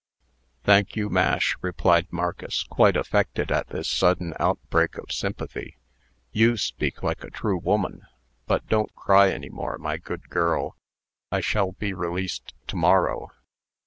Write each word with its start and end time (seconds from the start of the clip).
"Thank 0.63 0.95
you, 0.95 1.11
Mash," 1.11 1.55
replied 1.61 2.07
Marcus, 2.11 2.63
quite 2.63 2.97
affected 2.97 3.51
at 3.51 3.67
this 3.67 3.87
sudden 3.87 4.33
outbreak 4.39 4.97
of 4.97 5.11
sympathy. 5.11 5.77
"You 6.31 6.57
speak 6.57 7.03
like 7.03 7.23
a 7.23 7.29
true 7.29 7.59
woman. 7.59 8.07
But 8.47 8.65
don't 8.65 8.95
cry 8.95 9.29
any 9.29 9.49
more, 9.49 9.77
my 9.77 9.97
good 9.97 10.27
girl. 10.31 10.75
I 11.31 11.39
shall 11.41 11.73
be 11.73 11.93
released 11.93 12.55
to 12.69 12.75
morrow." 12.75 13.29